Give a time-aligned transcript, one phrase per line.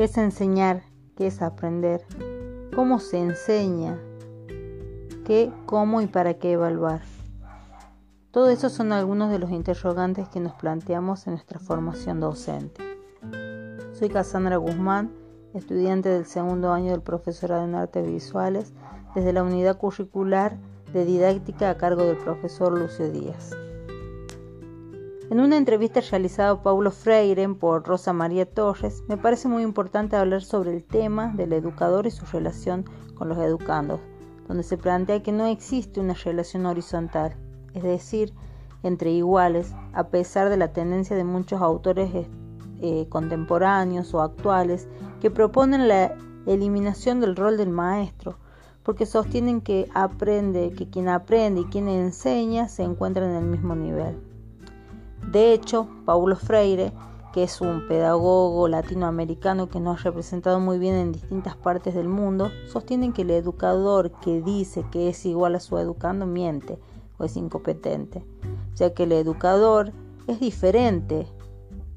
[0.00, 0.80] ¿Qué es enseñar?
[1.14, 2.06] ¿Qué es aprender?
[2.74, 3.98] ¿Cómo se enseña?
[5.26, 7.02] ¿Qué, cómo y para qué evaluar?
[8.30, 12.82] Todo eso son algunos de los interrogantes que nos planteamos en nuestra formación docente.
[13.92, 15.12] Soy Cassandra Guzmán,
[15.52, 18.72] estudiante del segundo año del profesorado en artes visuales
[19.14, 20.56] desde la unidad curricular
[20.94, 23.50] de didáctica a cargo del profesor Lucio Díaz.
[25.30, 30.16] En una entrevista realizada a Paulo Freire por Rosa María Torres, me parece muy importante
[30.16, 32.84] hablar sobre el tema del educador y su relación
[33.14, 34.00] con los educandos,
[34.48, 37.36] donde se plantea que no existe una relación horizontal,
[37.74, 38.34] es decir,
[38.82, 42.10] entre iguales, a pesar de la tendencia de muchos autores
[42.80, 44.88] eh, contemporáneos o actuales
[45.20, 46.12] que proponen la
[46.46, 48.36] eliminación del rol del maestro,
[48.82, 53.76] porque sostienen que aprende, que quien aprende y quien enseña se encuentran en el mismo
[53.76, 54.28] nivel.
[55.30, 56.92] De hecho, Paulo Freire,
[57.32, 62.08] que es un pedagogo latinoamericano que nos ha representado muy bien en distintas partes del
[62.08, 66.80] mundo, sostienen que el educador que dice que es igual a su educando miente
[67.16, 68.24] o es incompetente,
[68.74, 69.92] ya que el educador
[70.26, 71.28] es diferente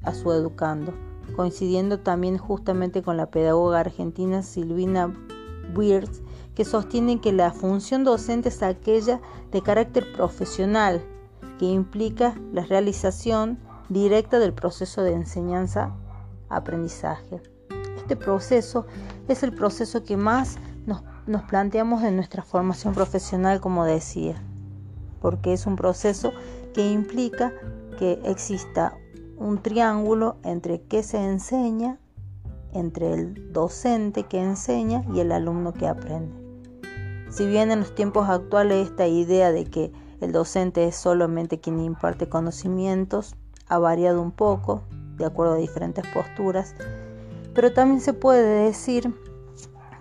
[0.04, 0.92] a su educando,
[1.34, 5.12] coincidiendo también justamente con la pedagoga argentina Silvina
[5.74, 6.22] Wirtz,
[6.54, 11.02] que sostiene que la función docente es aquella de carácter profesional
[11.58, 17.42] que implica la realización directa del proceso de enseñanza-aprendizaje.
[17.96, 18.86] Este proceso
[19.28, 24.42] es el proceso que más nos, nos, planteamos en nuestra formación profesional, como decía,
[25.20, 26.32] porque es un proceso
[26.74, 27.52] que implica
[27.98, 28.96] que exista
[29.36, 31.98] un triángulo entre qué se enseña,
[32.72, 36.34] entre el docente que enseña y el alumno que aprende.
[37.30, 39.92] Si bien en los tiempos actuales esta idea de que
[40.24, 43.36] el docente es solamente quien imparte conocimientos,
[43.68, 44.82] ha variado un poco
[45.16, 46.74] de acuerdo a diferentes posturas,
[47.54, 49.14] pero también se puede decir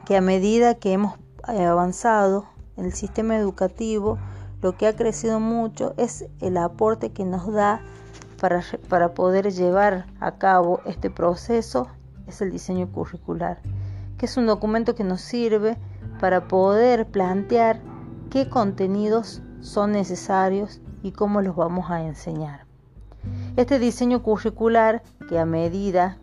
[0.06, 1.16] que a medida que hemos
[1.50, 2.46] eh, avanzado
[2.78, 4.18] en el sistema educativo,
[4.62, 7.82] lo que ha crecido mucho es el aporte que nos da
[8.40, 11.88] para, para poder llevar a cabo este proceso,
[12.28, 13.62] es el diseño curricular,
[14.18, 15.78] que es un documento que nos sirve
[16.20, 17.82] para poder plantear
[18.30, 22.66] qué contenidos son necesarios y cómo los vamos a enseñar.
[23.56, 26.18] Este diseño curricular, que a medida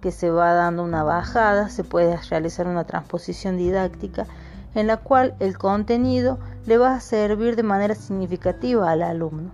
[0.00, 4.26] que se va dando una bajada, se puede realizar una transposición didáctica
[4.74, 9.52] en la cual el contenido le va a servir de manera significativa al alumno.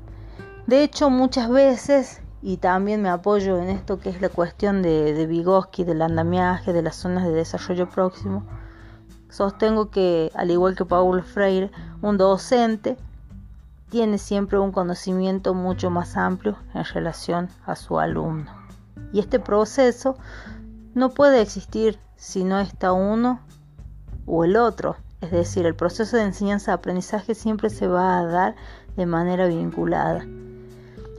[0.66, 5.12] De hecho, muchas veces, y también me apoyo en esto que es la cuestión de,
[5.12, 8.44] de Vygotsky, del andamiaje, de las zonas de desarrollo próximo,
[9.28, 12.96] sostengo que, al igual que Paulo Freire, un docente
[13.90, 18.50] tiene siempre un conocimiento mucho más amplio en relación a su alumno.
[19.12, 20.16] Y este proceso
[20.94, 23.40] no puede existir si no está uno
[24.26, 24.96] o el otro.
[25.20, 28.56] Es decir, el proceso de enseñanza-aprendizaje siempre se va a dar
[28.96, 30.24] de manera vinculada.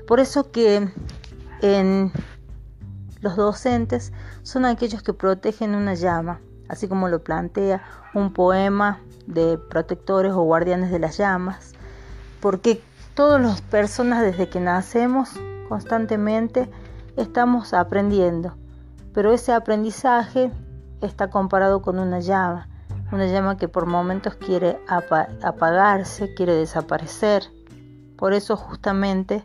[0.07, 0.89] Por eso que
[1.61, 2.11] en
[3.21, 4.13] los docentes
[4.43, 10.41] son aquellos que protegen una llama, así como lo plantea un poema de protectores o
[10.41, 11.73] guardianes de las llamas,
[12.41, 12.81] porque
[13.13, 15.29] todas las personas desde que nacemos
[15.67, 16.69] constantemente
[17.17, 18.55] estamos aprendiendo,
[19.13, 20.51] pero ese aprendizaje
[21.01, 22.67] está comparado con una llama,
[23.11, 27.43] una llama que por momentos quiere apagarse, quiere desaparecer.
[28.17, 29.43] Por eso justamente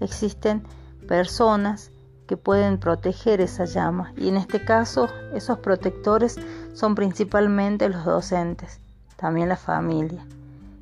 [0.00, 0.62] existen
[1.08, 1.90] personas
[2.26, 6.38] que pueden proteger esa llama y en este caso esos protectores
[6.74, 8.80] son principalmente los docentes,
[9.16, 10.24] también la familia.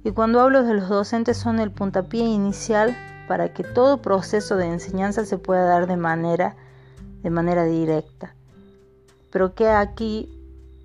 [0.09, 2.97] Y cuando hablo de los docentes son el puntapié inicial
[3.29, 6.57] para que todo proceso de enseñanza se pueda dar de manera,
[7.23, 8.35] de manera directa.
[9.31, 10.27] Pero que aquí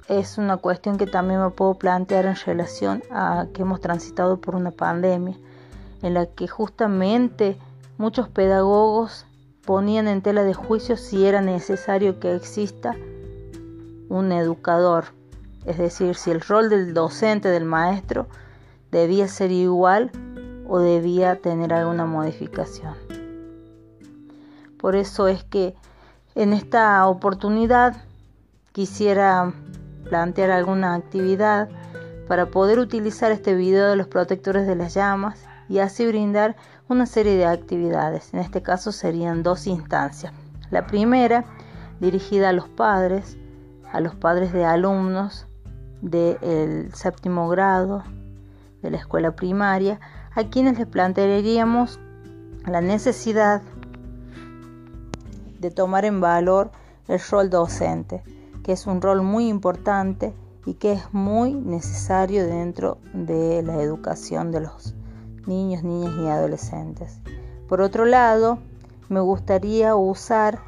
[0.10, 4.56] es una cuestión que también me puedo plantear en relación a que hemos transitado por
[4.56, 5.38] una pandemia,
[6.02, 7.58] en la que justamente
[7.98, 9.26] muchos pedagogos
[9.66, 12.94] ponían en tela de juicio si era necesario que exista
[14.10, 15.06] un educador,
[15.66, 18.28] es decir, si el rol del docente, del maestro,
[18.94, 20.12] debía ser igual
[20.68, 22.94] o debía tener alguna modificación.
[24.78, 25.76] Por eso es que
[26.36, 27.96] en esta oportunidad
[28.72, 29.54] quisiera
[30.06, 31.70] plantear alguna actividad
[32.28, 36.56] para poder utilizar este video de los protectores de las llamas y así brindar
[36.88, 38.34] una serie de actividades.
[38.34, 40.34] En este caso serían dos instancias.
[40.70, 41.46] La primera
[42.00, 43.38] dirigida a los padres,
[43.92, 45.48] a los padres de alumnos
[46.02, 48.04] del séptimo grado,
[48.84, 50.00] de la escuela primaria,
[50.36, 52.00] a quienes les plantearíamos
[52.68, 53.62] la necesidad
[55.60, 56.72] de tomar en valor
[57.08, 58.24] el rol docente,
[58.64, 60.34] que es un rol muy importante
[60.66, 64.94] y que es muy necesario dentro de la educación de los
[65.48, 67.20] niños, niñas y adolescentes.
[67.68, 68.60] Por otro lado,
[69.10, 70.60] me gustaría usar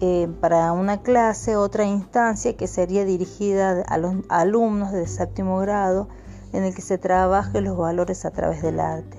[0.00, 6.08] eh, para una clase otra instancia que sería dirigida a los alumnos de séptimo grado
[6.52, 9.18] en el que se trabaje los valores a través del arte.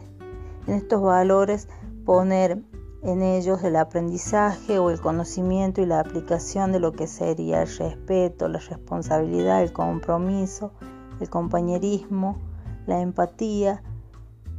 [0.67, 1.67] En estos valores
[2.05, 2.61] poner
[3.03, 7.77] en ellos el aprendizaje o el conocimiento y la aplicación de lo que sería el
[7.77, 10.71] respeto, la responsabilidad, el compromiso,
[11.19, 12.37] el compañerismo,
[12.87, 13.83] la empatía,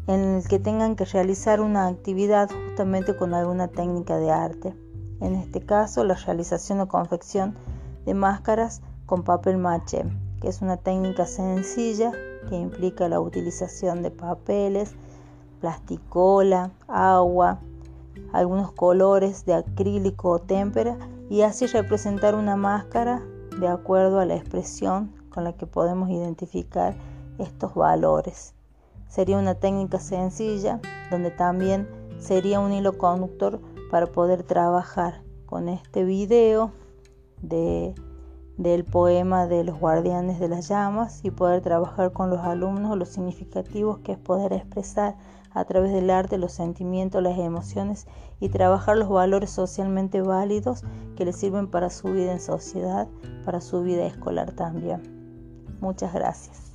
[0.06, 4.76] en el que tengan que realizar una actividad justamente con alguna técnica de arte.
[5.20, 7.54] En este caso, la realización o confección
[8.04, 10.04] de máscaras con papel maché,
[10.44, 12.12] que es una técnica sencilla
[12.50, 14.94] que implica la utilización de papeles,
[15.62, 17.60] plasticola, agua,
[18.30, 20.98] algunos colores de acrílico o témpera
[21.30, 23.22] y así representar una máscara
[23.58, 26.94] de acuerdo a la expresión con la que podemos identificar
[27.38, 28.52] estos valores.
[29.08, 30.78] Sería una técnica sencilla
[31.10, 31.88] donde también
[32.18, 36.70] sería un hilo conductor para poder trabajar con este video
[37.40, 37.94] de,
[38.56, 43.08] del poema de los guardianes de las llamas y poder trabajar con los alumnos los
[43.08, 45.16] significativos que es poder expresar
[45.50, 48.06] a través del arte los sentimientos, las emociones
[48.40, 50.82] y trabajar los valores socialmente válidos
[51.16, 53.08] que les sirven para su vida en sociedad,
[53.44, 55.02] para su vida escolar también.
[55.80, 56.73] Muchas gracias.